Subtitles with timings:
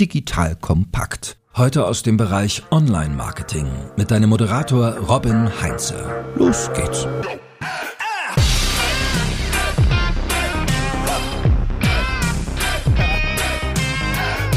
[0.00, 1.36] digital kompakt.
[1.54, 3.66] Heute aus dem Bereich Online-Marketing
[3.98, 6.24] mit deinem Moderator Robin Heinze.
[6.36, 7.06] Los geht's.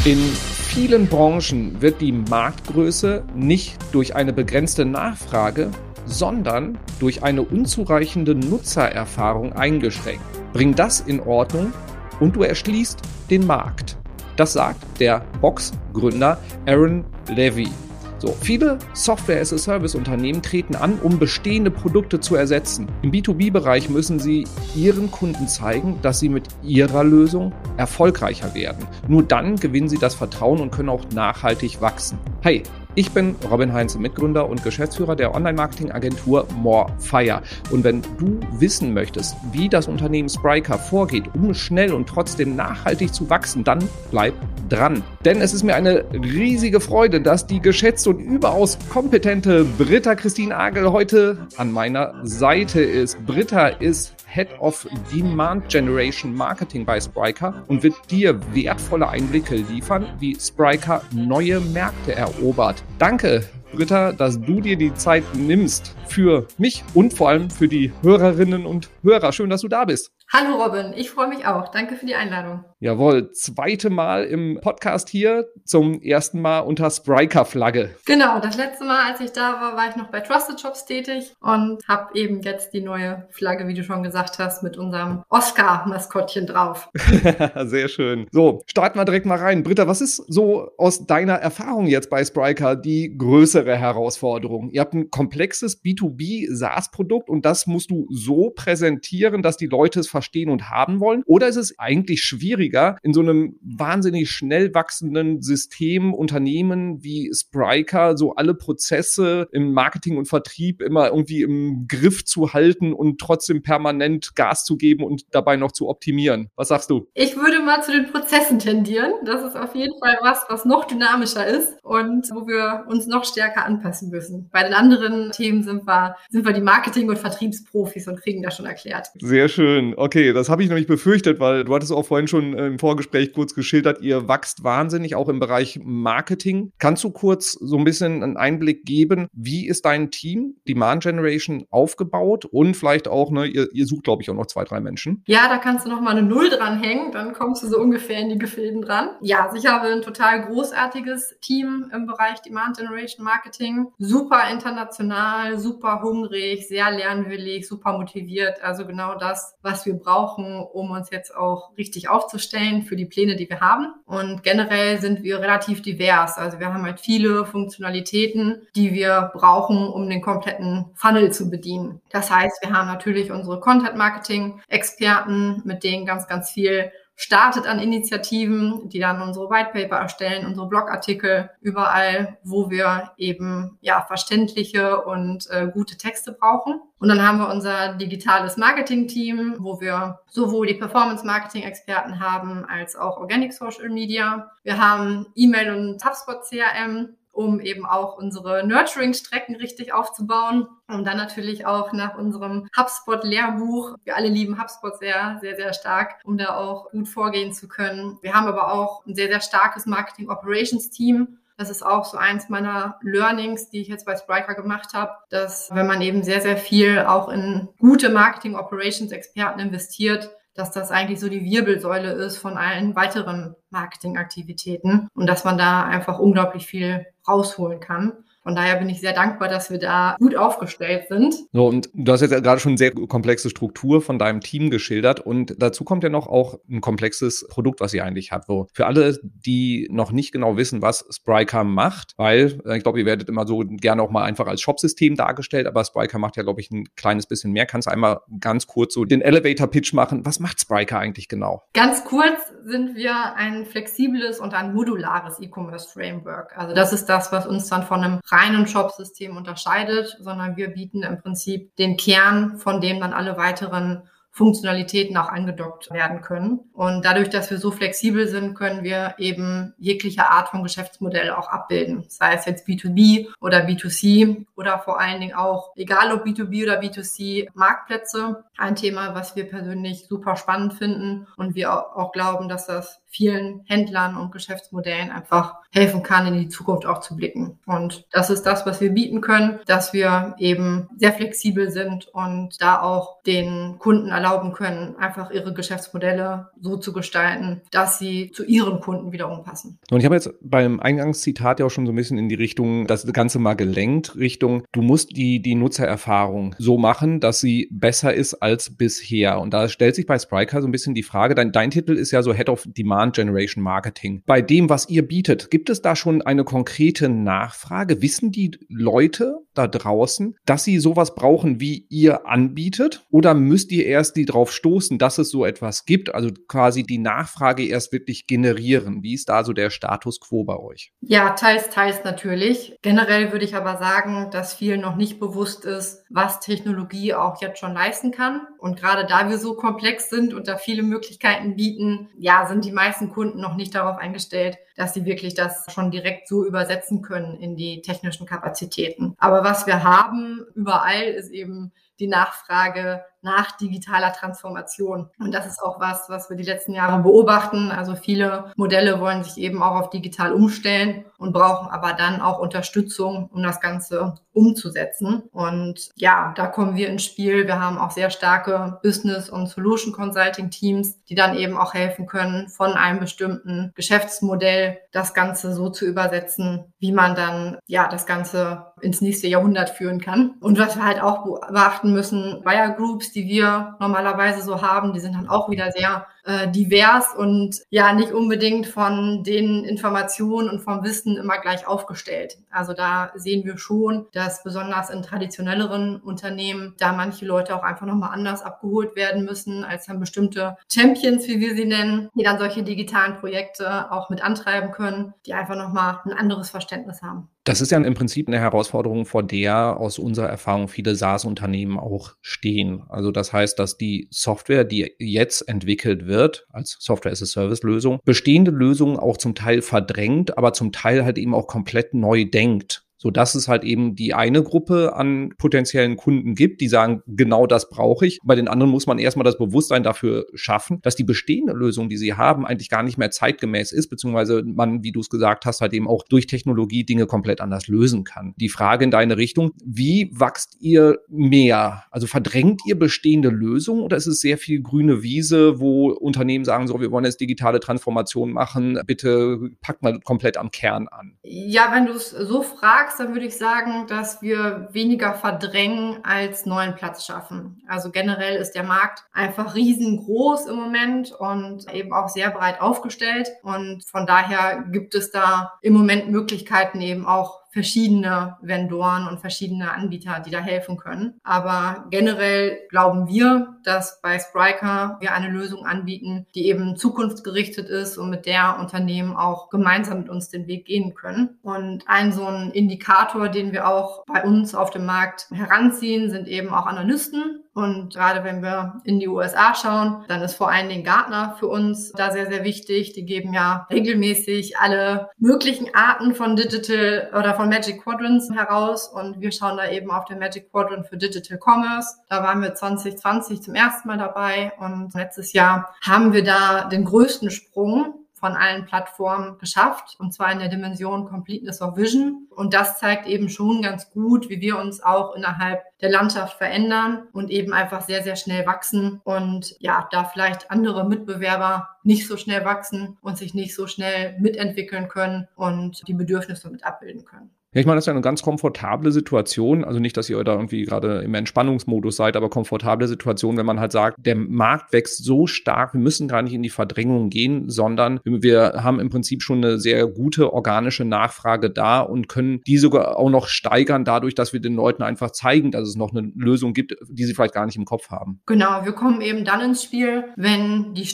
[0.05, 5.71] In vielen Branchen wird die Marktgröße nicht durch eine begrenzte Nachfrage,
[6.05, 10.23] sondern durch eine unzureichende Nutzererfahrung eingeschränkt.
[10.53, 11.73] Bring das in Ordnung
[12.21, 12.99] und du erschließt
[13.29, 13.97] den Markt.
[14.35, 17.69] Das sagt der Box-Gründer Aaron Levy.
[18.17, 22.87] So, viele Software-as-a-Service-Unternehmen treten an, um bestehende Produkte zu ersetzen.
[23.01, 28.87] Im B2B-Bereich müssen sie ihren Kunden zeigen, dass sie mit ihrer Lösung erfolgreicher werden.
[29.09, 32.17] Nur dann gewinnen sie das Vertrauen und können auch nachhaltig wachsen.
[32.45, 32.63] Hi,
[32.95, 37.41] ich bin Robin Heinze, Mitgründer und Geschäftsführer der Online-Marketing-Agentur Morefire.
[37.71, 43.13] Und wenn du wissen möchtest, wie das Unternehmen Spryker vorgeht, um schnell und trotzdem nachhaltig
[43.13, 43.79] zu wachsen, dann
[44.11, 44.33] bleib
[44.69, 45.03] dran.
[45.25, 50.55] Denn es ist mir eine riesige Freude, dass die geschätzte und überaus kompetente Britta Christine
[50.55, 53.25] Agel heute an meiner Seite ist.
[53.25, 60.07] Britta ist Head of Demand Generation Marketing bei Spryker und wird dir wertvolle Einblicke liefern,
[60.19, 62.83] wie Spryker neue Märkte erobert.
[62.97, 67.91] Danke, Britta, dass du dir die Zeit nimmst für mich und vor allem für die
[68.01, 69.31] Hörerinnen und Hörer.
[69.33, 70.11] Schön, dass du da bist.
[70.35, 71.69] Hallo Robin, ich freue mich auch.
[71.69, 72.65] Danke für die Einladung.
[72.79, 77.95] Jawohl, zweite Mal im Podcast hier, zum ersten Mal unter Spriker-Flagge.
[78.07, 81.35] Genau, das letzte Mal, als ich da war, war ich noch bei Trusted Shops tätig
[81.39, 86.47] und habe eben jetzt die neue Flagge, wie du schon gesagt hast, mit unserem Oscar-Maskottchen
[86.47, 86.89] drauf.
[87.65, 88.25] Sehr schön.
[88.31, 89.61] So, starten wir direkt mal rein.
[89.61, 94.71] Britta, was ist so aus deiner Erfahrung jetzt bei Spriker die größere Herausforderung?
[94.71, 99.99] Ihr habt ein komplexes B2B SaaS-Produkt und das musst du so präsentieren, dass die Leute
[99.99, 101.23] es verstehen und haben wollen?
[101.25, 108.17] Oder ist es eigentlich schwieriger, in so einem wahnsinnig schnell wachsenden System, Unternehmen wie Spryker,
[108.17, 113.63] so alle Prozesse im Marketing und Vertrieb immer irgendwie im Griff zu halten und trotzdem
[113.63, 116.49] permanent Gas zu geben und dabei noch zu optimieren?
[116.55, 117.07] Was sagst du?
[117.13, 119.13] Ich würde mal zu den Prozessen tendieren.
[119.25, 123.25] Das ist auf jeden Fall was, was noch dynamischer ist und wo wir uns noch
[123.25, 124.49] stärker anpassen müssen.
[124.51, 128.55] Bei den anderen Themen sind wir, sind wir die Marketing- und Vertriebsprofis und kriegen das
[128.55, 129.09] schon erklärt.
[129.19, 129.93] Sehr schön.
[130.03, 133.31] Okay, das habe ich nämlich befürchtet, weil du hattest auch vorhin schon äh, im Vorgespräch
[133.31, 136.73] kurz geschildert, ihr wächst wahnsinnig, auch im Bereich Marketing.
[136.77, 141.67] Kannst du kurz so ein bisschen einen Einblick geben, wie ist dein Team, Demand Generation,
[141.69, 145.23] aufgebaut und vielleicht auch, ne, ihr, ihr sucht, glaube ich, auch noch zwei, drei Menschen?
[145.25, 148.27] Ja, da kannst du noch mal eine Null dranhängen, dann kommst du so ungefähr in
[148.27, 149.11] die Gefilden dran.
[149.21, 153.87] Ja, also ich habe ein total großartiges Team im Bereich Demand Generation Marketing.
[153.99, 158.61] Super international, super hungrig, sehr lernwillig, super motiviert.
[158.61, 163.05] Also genau das, was wir wir brauchen, um uns jetzt auch richtig aufzustellen für die
[163.05, 163.93] Pläne, die wir haben.
[164.05, 166.37] Und generell sind wir relativ divers.
[166.37, 172.01] Also wir haben halt viele Funktionalitäten, die wir brauchen, um den kompletten Funnel zu bedienen.
[172.09, 178.89] Das heißt, wir haben natürlich unsere Content-Marketing-Experten, mit denen ganz, ganz viel startet an Initiativen,
[178.89, 185.69] die dann unsere Whitepaper erstellen, unsere Blogartikel, überall, wo wir eben ja verständliche und äh,
[185.71, 186.81] gute Texte brauchen.
[186.99, 193.17] Und dann haben wir unser digitales Marketing-Team, wo wir sowohl die Performance-Marketing-Experten haben als auch
[193.17, 194.49] Organic Social Media.
[194.63, 200.67] Wir haben E-Mail und HubSpot CRM um eben auch unsere Nurturing-Strecken richtig aufzubauen.
[200.87, 203.95] Und dann natürlich auch nach unserem HubSpot-Lehrbuch.
[204.03, 208.17] Wir alle lieben HubSpot sehr, sehr, sehr stark, um da auch gut vorgehen zu können.
[208.21, 211.39] Wir haben aber auch ein sehr, sehr starkes Marketing-Operations-Team.
[211.57, 215.69] Das ist auch so eins meiner Learnings, die ich jetzt bei Spriker gemacht habe, dass
[215.71, 221.29] wenn man eben sehr, sehr viel auch in gute Marketing-Operations-Experten investiert, dass das eigentlich so
[221.29, 227.79] die Wirbelsäule ist von allen weiteren Marketingaktivitäten und dass man da einfach unglaublich viel rausholen
[227.79, 228.13] kann.
[228.43, 231.35] Von daher bin ich sehr dankbar, dass wir da gut aufgestellt sind.
[231.53, 235.55] So, und du hast jetzt gerade schon sehr komplexe Struktur von deinem Team geschildert und
[235.57, 238.47] dazu kommt ja noch auch ein komplexes Produkt, was ihr eigentlich habt.
[238.47, 242.99] So, für alle, die noch nicht genau wissen, was Spryker macht, weil äh, ich glaube,
[242.99, 246.43] ihr werdet immer so gerne auch mal einfach als Shopsystem dargestellt, aber Spryker macht ja,
[246.43, 247.65] glaube ich, ein kleines bisschen mehr.
[247.65, 250.25] Kannst du einmal ganz kurz so den Elevator-Pitch machen?
[250.25, 251.63] Was macht Spryker eigentlich genau?
[251.73, 256.57] Ganz kurz sind wir ein flexibles und ein modulares E-Commerce-Framework.
[256.57, 261.03] Also das ist das, was uns dann von einem reinen Shop-System unterscheidet, sondern wir bieten
[261.03, 266.59] im Prinzip den Kern, von dem dann alle weiteren Funktionalitäten auch angedockt werden können.
[266.73, 271.49] Und dadurch, dass wir so flexibel sind, können wir eben jegliche Art von Geschäftsmodell auch
[271.49, 272.05] abbilden.
[272.09, 276.81] Sei es jetzt B2B oder B2C oder vor allen Dingen auch, egal ob B2B oder
[276.81, 278.43] B2C, Marktplätze.
[278.57, 283.61] Ein Thema, was wir persönlich super spannend finden und wir auch glauben, dass das vielen
[283.65, 287.59] Händlern und Geschäftsmodellen einfach helfen kann, in die Zukunft auch zu blicken.
[287.65, 292.61] Und das ist das, was wir bieten können, dass wir eben sehr flexibel sind und
[292.61, 298.43] da auch den Kunden erlauben können, einfach ihre Geschäftsmodelle so zu gestalten, dass sie zu
[298.43, 299.79] ihren Kunden wiederum passen.
[299.91, 302.87] Und ich habe jetzt beim Eingangszitat ja auch schon so ein bisschen in die Richtung,
[302.87, 308.13] das Ganze mal gelenkt, Richtung, du musst die, die Nutzererfahrung so machen, dass sie besser
[308.13, 309.39] ist als bisher.
[309.39, 312.11] Und da stellt sich bei Spriker so ein bisschen die Frage, dein, dein Titel ist
[312.11, 314.23] ja so Head of Demand Generation Marketing.
[314.25, 318.01] Bei dem, was ihr bietet, gibt es da schon eine konkrete Nachfrage?
[318.01, 323.05] Wissen die Leute da draußen, dass sie sowas brauchen, wie ihr anbietet?
[323.11, 326.13] Oder müsst ihr erst die drauf stoßen, dass es so etwas gibt?
[326.13, 329.03] Also quasi die Nachfrage erst wirklich generieren.
[329.03, 330.91] Wie ist da so der Status quo bei euch?
[331.01, 332.75] Ja, teils, teils natürlich.
[332.81, 337.59] Generell würde ich aber sagen, dass vielen noch nicht bewusst ist, was Technologie auch jetzt
[337.59, 338.41] schon leisten kann.
[338.59, 342.71] Und gerade da wir so komplex sind und da viele Möglichkeiten bieten, ja, sind die
[342.71, 347.39] meisten Kunden noch nicht darauf eingestellt, dass sie wirklich das schon direkt so übersetzen können
[347.39, 349.15] in die technischen Kapazitäten.
[349.17, 355.09] Aber was wir haben überall ist eben die Nachfrage nach digitaler Transformation.
[355.19, 357.71] Und das ist auch was, was wir die letzten Jahre beobachten.
[357.71, 362.39] Also viele Modelle wollen sich eben auch auf digital umstellen und brauchen aber dann auch
[362.39, 365.23] Unterstützung, um das Ganze umzusetzen.
[365.31, 367.47] Und ja, da kommen wir ins Spiel.
[367.47, 372.07] Wir haben auch sehr starke Business- und Solution Consulting Teams, die dann eben auch helfen
[372.07, 378.05] können, von einem bestimmten Geschäftsmodell das Ganze so zu übersetzen, wie man dann ja das
[378.05, 380.35] Ganze ins nächste Jahrhundert führen kann.
[380.41, 384.99] Und was wir halt auch beachten müssen, Buyer Groups, die wir normalerweise so haben, die
[384.99, 390.61] sind dann auch wieder sehr äh, divers und ja nicht unbedingt von den Informationen und
[390.61, 392.37] vom Wissen immer gleich aufgestellt.
[392.49, 397.85] Also da sehen wir schon, dass besonders in traditionelleren Unternehmen da manche Leute auch einfach
[397.85, 402.39] nochmal anders abgeholt werden müssen als dann bestimmte Champions, wie wir sie nennen, die dann
[402.39, 407.29] solche digitalen Projekte auch mit antreiben können, die einfach nochmal ein anderes Verständnis haben.
[407.45, 412.13] Das ist ja im Prinzip eine Herausforderung, vor der aus unserer Erfahrung viele SaaS-Unternehmen auch
[412.21, 412.83] stehen.
[412.87, 416.12] Also das heißt, dass die Software, die jetzt entwickelt wird
[416.49, 421.93] als Software-as-a-Service-Lösung, bestehende Lösungen auch zum Teil verdrängt, aber zum Teil halt eben auch komplett
[421.93, 426.69] neu denkt so dass es halt eben die eine Gruppe an potenziellen Kunden gibt, die
[426.69, 428.19] sagen, genau das brauche ich.
[428.23, 431.97] Bei den anderen muss man erstmal das Bewusstsein dafür schaffen, dass die bestehende Lösung, die
[431.97, 435.59] sie haben, eigentlich gar nicht mehr zeitgemäß ist, beziehungsweise man, wie du es gesagt hast,
[435.59, 438.35] halt eben auch durch Technologie Dinge komplett anders lösen kann.
[438.37, 441.83] Die Frage in deine Richtung, wie wachst ihr mehr?
[441.91, 446.67] Also verdrängt ihr bestehende Lösungen oder ist es sehr viel grüne Wiese, wo Unternehmen sagen,
[446.67, 451.17] so, wir wollen jetzt digitale Transformation machen, bitte packt mal komplett am Kern an?
[451.23, 456.03] Ja, wenn du es so fragst, sagst, dann würde ich sagen, dass wir weniger verdrängen
[456.03, 457.61] als neuen Platz schaffen.
[457.67, 463.29] Also generell ist der Markt einfach riesengroß im Moment und eben auch sehr breit aufgestellt.
[463.41, 469.71] Und von daher gibt es da im Moment Möglichkeiten eben auch verschiedene Vendoren und verschiedene
[469.71, 471.19] Anbieter, die da helfen können.
[471.23, 477.97] Aber generell glauben wir, dass bei Spriker wir eine Lösung anbieten, die eben zukunftsgerichtet ist
[477.97, 481.39] und mit der Unternehmen auch gemeinsam mit uns den Weg gehen können.
[481.41, 486.27] Und ein so ein Indikator, den wir auch bei uns auf dem Markt heranziehen, sind
[486.27, 490.69] eben auch Analysten, und gerade wenn wir in die USA schauen, dann ist vor allen
[490.69, 492.93] Dingen Gartner für uns da sehr, sehr wichtig.
[492.93, 498.87] Die geben ja regelmäßig alle möglichen Arten von Digital oder von Magic Quadrants heraus.
[498.87, 501.97] Und wir schauen da eben auf den Magic Quadrant für Digital Commerce.
[502.09, 504.53] Da waren wir 2020 zum ersten Mal dabei.
[504.59, 510.31] Und letztes Jahr haben wir da den größten Sprung von allen Plattformen geschafft, und zwar
[510.31, 512.29] in der Dimension Completeness of Vision.
[512.29, 517.09] Und das zeigt eben schon ganz gut, wie wir uns auch innerhalb der Landschaft verändern
[517.11, 522.15] und eben einfach sehr, sehr schnell wachsen und ja, da vielleicht andere Mitbewerber nicht so
[522.15, 527.35] schnell wachsen und sich nicht so schnell mitentwickeln können und die Bedürfnisse mit abbilden können.
[527.53, 529.63] Ja, ich meine, das ist ja eine ganz komfortable Situation.
[529.63, 533.59] Also nicht, dass ihr da irgendwie gerade im Entspannungsmodus seid, aber komfortable Situation, wenn man
[533.59, 537.49] halt sagt, der Markt wächst so stark, wir müssen gar nicht in die Verdrängung gehen,
[537.49, 542.57] sondern wir haben im Prinzip schon eine sehr gute organische Nachfrage da und können die
[542.57, 546.11] sogar auch noch steigern dadurch, dass wir den Leuten einfach zeigen, dass es noch eine
[546.15, 548.19] Lösung gibt, die sie vielleicht gar nicht im Kopf haben.
[548.25, 550.85] Genau, wir kommen eben dann ins Spiel, wenn die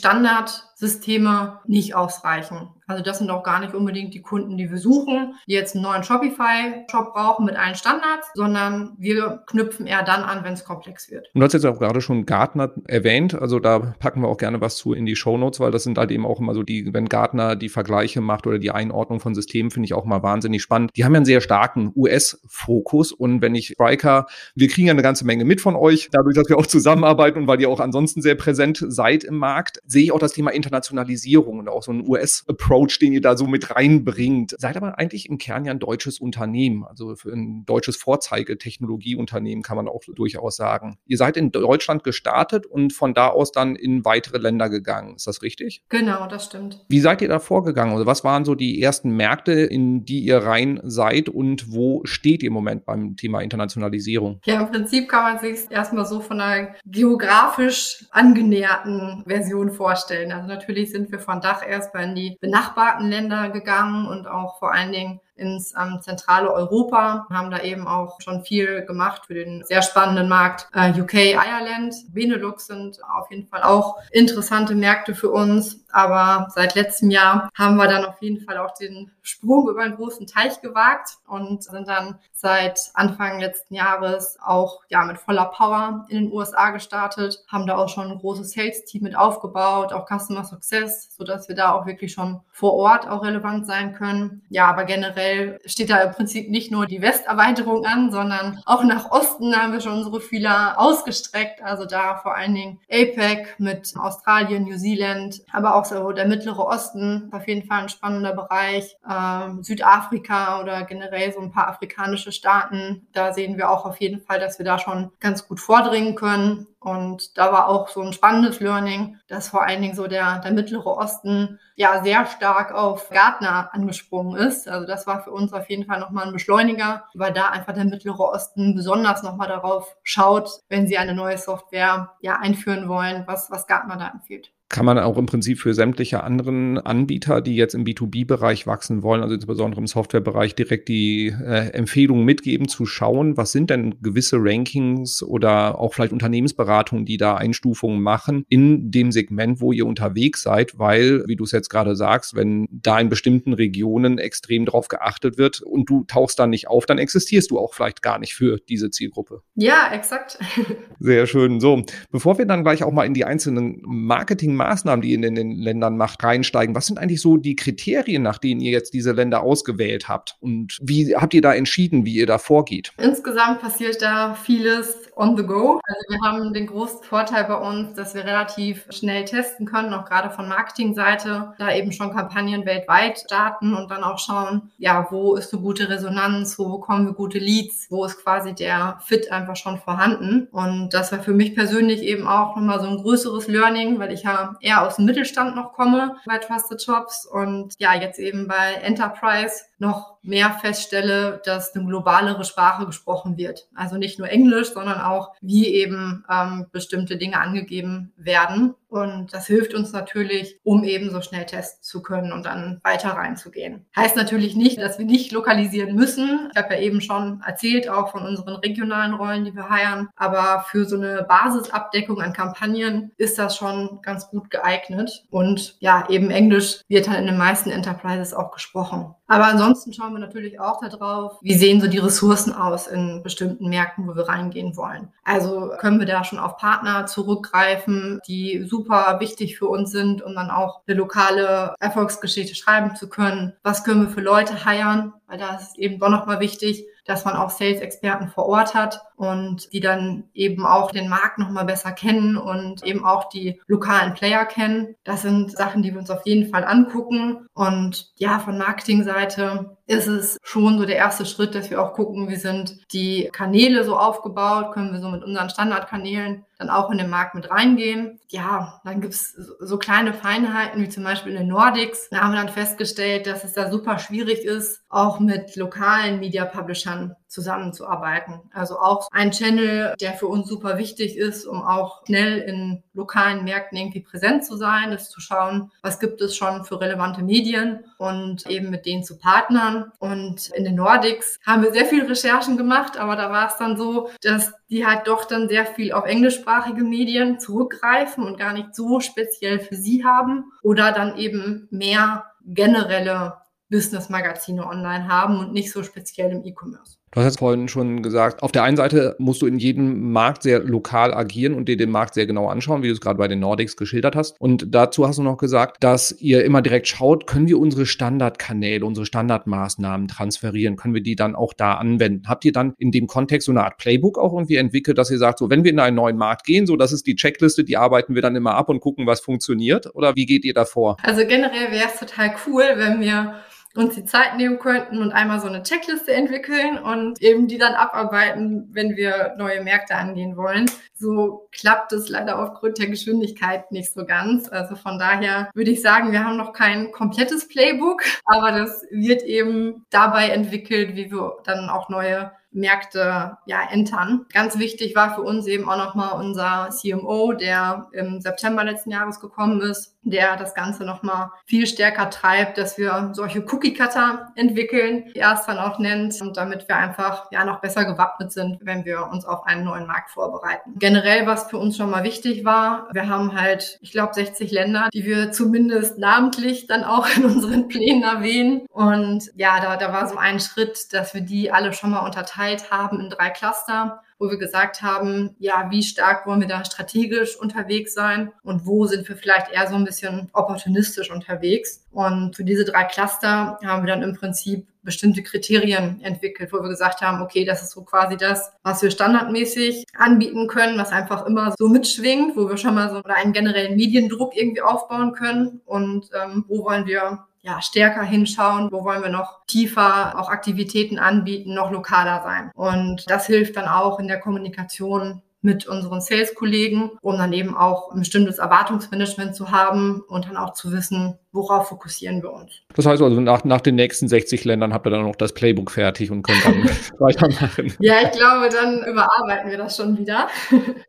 [0.80, 2.70] Standardsysteme nicht ausreichen.
[2.90, 5.84] Also das sind auch gar nicht unbedingt die Kunden, die wir suchen, die jetzt einen
[5.84, 11.12] neuen Shopify-Shop brauchen mit allen Standards, sondern wir knüpfen eher dann an, wenn es komplex
[11.12, 11.28] wird.
[11.36, 14.60] Und du hast jetzt auch gerade schon Gartner erwähnt, also da packen wir auch gerne
[14.60, 16.92] was zu in die Show Notes, weil das sind halt eben auch immer so die,
[16.92, 20.64] wenn Gartner die Vergleiche macht oder die Einordnung von Systemen, finde ich auch mal wahnsinnig
[20.64, 20.90] spannend.
[20.96, 25.04] Die haben ja einen sehr starken US-Fokus und wenn ich Striker, wir kriegen ja eine
[25.04, 28.24] ganze Menge mit von euch, dadurch, dass wir auch zusammenarbeiten und weil ihr auch ansonsten
[28.24, 31.92] sehr präsent seid im Markt, sehe ich auch das Thema International Internationalisierung und auch so
[31.92, 34.56] ein US-Approach, den ihr da so mit reinbringt.
[34.58, 39.78] Seid aber eigentlich im Kern ja ein deutsches Unternehmen, also für ein deutsches Vorzeigetechnologieunternehmen kann
[39.78, 40.98] man auch durchaus sagen.
[41.08, 45.16] Ihr seid in Deutschland gestartet und von da aus dann in weitere Länder gegangen.
[45.16, 45.84] Ist das richtig?
[45.90, 46.86] Genau, das stimmt.
[46.88, 47.94] Wie seid ihr da vorgegangen?
[47.94, 52.44] Also was waren so die ersten Märkte, in die ihr rein seid und wo steht
[52.44, 54.40] ihr im Moment beim Thema Internationalisierung?
[54.46, 60.32] Ja, im Prinzip kann man sich erstmal so von einer geografisch angenäherten Version vorstellen.
[60.32, 64.74] Also natürlich sind wir von Dach erstmal in die benachbarten Länder gegangen und auch vor
[64.74, 69.64] allen Dingen ins ähm, zentrale Europa, haben da eben auch schon viel gemacht für den
[69.66, 75.32] sehr spannenden Markt äh, UK, Ireland, Benelux sind auf jeden Fall auch interessante Märkte für
[75.32, 75.84] uns.
[75.92, 79.96] Aber seit letztem Jahr haben wir dann auf jeden Fall auch den Sprung über einen
[79.96, 86.06] großen Teich gewagt und sind dann seit Anfang letzten Jahres auch ja mit voller Power
[86.10, 90.44] in den USA gestartet, haben da auch schon ein großes Sales-Team mit aufgebaut, auch Customer
[90.44, 94.44] Success, so dass wir da auch wirklich schon vor Ort auch relevant sein können.
[94.50, 95.29] Ja, aber generell
[95.66, 99.82] steht da im Prinzip nicht nur die Westerweiterung an, sondern auch nach Osten haben wir
[99.82, 101.62] schon unsere Fühler ausgestreckt.
[101.62, 106.66] Also da vor allen Dingen APEC mit Australien, New Zealand, aber auch so der Mittlere
[106.66, 108.98] Osten, auf jeden Fall ein spannender Bereich.
[109.10, 113.08] Ähm, Südafrika oder generell so ein paar afrikanische Staaten.
[113.14, 116.68] Da sehen wir auch auf jeden Fall, dass wir da schon ganz gut vordringen können.
[116.80, 120.52] Und da war auch so ein spannendes Learning, dass vor allen Dingen so der, der
[120.52, 124.70] Mittlere Osten ja sehr stark auf Gartner angesprungen ist.
[124.70, 127.86] Also das war für uns auf jeden Fall nochmal ein Beschleuniger, weil da einfach der
[127.86, 133.52] Mittlere Osten besonders nochmal darauf schaut, wenn sie eine neue Software ja einführen wollen, was,
[133.52, 137.74] was Gartner da empfiehlt kann man auch im Prinzip für sämtliche anderen Anbieter, die jetzt
[137.74, 143.36] im B2B-Bereich wachsen wollen, also insbesondere im Softwarebereich, direkt die äh, Empfehlungen mitgeben, zu schauen,
[143.36, 149.12] was sind denn gewisse Rankings oder auch vielleicht Unternehmensberatungen, die da Einstufungen machen in dem
[149.12, 153.10] Segment, wo ihr unterwegs seid, weil, wie du es jetzt gerade sagst, wenn da in
[153.10, 157.58] bestimmten Regionen extrem drauf geachtet wird und du tauchst dann nicht auf, dann existierst du
[157.58, 159.42] auch vielleicht gar nicht für diese Zielgruppe.
[159.56, 160.38] Ja, exakt.
[161.00, 161.60] Sehr schön.
[161.60, 165.36] So, bevor wir dann gleich auch mal in die einzelnen Marketing Maßnahmen, die ihr in
[165.36, 166.76] den Ländern macht, reinsteigen.
[166.76, 170.36] Was sind eigentlich so die Kriterien, nach denen ihr jetzt diese Länder ausgewählt habt?
[170.40, 172.92] Und wie habt ihr da entschieden, wie ihr da vorgeht?
[172.98, 175.80] Insgesamt passiert da vieles on the go.
[175.84, 180.06] Also wir haben den großen Vorteil bei uns, dass wir relativ schnell testen können, auch
[180.06, 185.36] gerade von Marketingseite, da eben schon Kampagnen weltweit starten und dann auch schauen, ja, wo
[185.36, 189.58] ist eine gute Resonanz, wo bekommen wir gute Leads, wo ist quasi der Fit einfach
[189.58, 190.48] schon vorhanden.
[190.52, 194.24] Und das war für mich persönlich eben auch nochmal so ein größeres Learning, weil ich
[194.24, 198.74] ja eher aus dem Mittelstand noch komme bei Trusted Shops und ja, jetzt eben bei
[198.82, 203.68] Enterprise noch mehr feststelle, dass eine globalere Sprache gesprochen wird.
[203.74, 208.76] Also nicht nur Englisch, sondern auch, wie eben ähm, bestimmte Dinge angegeben werden.
[208.90, 213.12] Und das hilft uns natürlich, um eben so schnell testen zu können und dann weiter
[213.12, 213.86] reinzugehen.
[213.96, 216.50] Heißt natürlich nicht, dass wir nicht lokalisieren müssen.
[216.52, 220.10] Ich habe ja eben schon erzählt, auch von unseren regionalen Rollen, die wir heiern.
[220.16, 225.26] Aber für so eine Basisabdeckung an Kampagnen ist das schon ganz gut geeignet.
[225.30, 229.14] Und ja, eben Englisch wird halt in den meisten Enterprises auch gesprochen.
[229.28, 233.70] Aber ansonsten schauen wir natürlich auch darauf, wie sehen so die Ressourcen aus in bestimmten
[233.70, 235.10] Märkten, wo wir reingehen wollen.
[235.24, 240.36] Also können wir da schon auf Partner zurückgreifen, die super wichtig für uns sind, um
[240.36, 243.54] dann auch eine lokale Erfolgsgeschichte schreiben zu können.
[243.64, 245.14] Was können wir für Leute heiern?
[245.28, 249.74] Weil da ist eben doch nochmal wichtig, dass man auch Sales-Experten vor Ort hat und
[249.74, 254.46] die dann eben auch den Markt nochmal besser kennen und eben auch die lokalen Player
[254.46, 254.96] kennen.
[255.04, 257.48] Das sind Sachen, die wir uns auf jeden Fall angucken.
[257.54, 262.30] Und ja, von Marketingseite ist es schon so der erste Schritt, dass wir auch gucken,
[262.30, 267.00] wie sind die Kanäle so aufgebaut, können wir so mit unseren Standardkanälen dann auch in
[267.00, 268.20] den Markt mit reingehen.
[268.28, 272.08] Ja, dann gibt's so kleine Feinheiten wie zum Beispiel in den Nordics.
[272.12, 276.46] Da haben wir dann festgestellt, dass es da super schwierig ist, auch mit lokalen Media
[276.46, 278.42] Publishern zusammenzuarbeiten.
[278.54, 283.44] Also auch ein Channel, der für uns super wichtig ist, um auch schnell in lokalen
[283.44, 287.86] Märkten irgendwie präsent zu sein, ist zu schauen, was gibt es schon für relevante Medien
[287.98, 289.92] und eben mit denen zu partnern.
[290.00, 293.78] Und in den Nordics haben wir sehr viel Recherchen gemacht, aber da war es dann
[293.78, 298.76] so, dass die halt doch dann sehr viel auf englischsprachige Medien zurückgreifen und gar nicht
[298.76, 303.38] so speziell für sie haben oder dann eben mehr generelle
[303.70, 306.99] Business-Magazine online haben und nicht so speziell im E-Commerce.
[307.12, 310.44] Du hast jetzt vorhin schon gesagt, auf der einen Seite musst du in jedem Markt
[310.44, 313.28] sehr lokal agieren und dir den Markt sehr genau anschauen, wie du es gerade bei
[313.28, 314.40] den Nordics geschildert hast.
[314.40, 318.86] Und dazu hast du noch gesagt, dass ihr immer direkt schaut, können wir unsere Standardkanäle,
[318.86, 320.76] unsere Standardmaßnahmen transferieren?
[320.76, 322.28] Können wir die dann auch da anwenden?
[322.28, 325.18] Habt ihr dann in dem Kontext so eine Art Playbook auch irgendwie entwickelt, dass ihr
[325.18, 327.76] sagt, so wenn wir in einen neuen Markt gehen, so das ist die Checkliste, die
[327.76, 329.96] arbeiten wir dann immer ab und gucken, was funktioniert?
[329.96, 330.98] Oder wie geht ihr da vor?
[331.02, 333.34] Also generell wäre es total cool, wenn wir
[333.80, 337.74] uns die Zeit nehmen könnten und einmal so eine Checkliste entwickeln und eben die dann
[337.74, 340.70] abarbeiten, wenn wir neue Märkte angehen wollen.
[340.94, 344.50] So klappt es leider aufgrund der Geschwindigkeit nicht so ganz.
[344.50, 349.24] Also von daher würde ich sagen, wir haben noch kein komplettes Playbook, aber das wird
[349.24, 354.26] eben dabei entwickelt, wie wir dann auch neue Märkte ja entern.
[354.34, 359.20] Ganz wichtig war für uns eben auch nochmal unser CMO, der im September letzten Jahres
[359.20, 365.20] gekommen ist, der das Ganze nochmal viel stärker treibt, dass wir solche Cookie-Cutter entwickeln, die
[365.20, 368.86] er es dann auch nennt, und damit wir einfach ja noch besser gewappnet sind, wenn
[368.86, 370.76] wir uns auf einen neuen Markt vorbereiten.
[370.78, 374.90] Generell, was für uns schon mal wichtig war, wir haben halt, ich glaube, 60 Länder,
[374.94, 378.66] die wir zumindest namentlich dann auch in unseren Plänen erwähnen.
[378.72, 382.00] Und ja, da, da war so ein Schritt, dass wir die alle schon mal
[382.40, 386.66] unterteilt haben in drei Cluster wo wir gesagt haben, ja, wie stark wollen wir da
[386.66, 391.86] strategisch unterwegs sein und wo sind wir vielleicht eher so ein bisschen opportunistisch unterwegs.
[391.92, 396.70] Und für diese drei Cluster haben wir dann im Prinzip bestimmte Kriterien entwickelt, wo wir
[396.70, 401.26] gesagt haben, okay, das ist so quasi das, was wir standardmäßig anbieten können, was einfach
[401.26, 406.10] immer so mitschwingt, wo wir schon mal so einen generellen Mediendruck irgendwie aufbauen können und
[406.14, 411.54] ähm, wo wollen wir ja, stärker hinschauen, wo wollen wir noch tiefer auch Aktivitäten anbieten,
[411.54, 412.52] noch lokaler sein.
[412.54, 417.92] Und das hilft dann auch in der Kommunikation mit unseren Sales-Kollegen, um dann eben auch
[417.92, 422.62] ein bestimmtes Erwartungsmanagement zu haben und dann auch zu wissen, worauf fokussieren wir uns.
[422.76, 425.72] Das heißt also, nach, nach den nächsten 60 Ländern habt ihr dann noch das Playbook
[425.72, 426.64] fertig und könnt dann
[427.00, 427.74] weitermachen.
[427.80, 430.28] Ja, ich glaube, dann überarbeiten wir das schon wieder.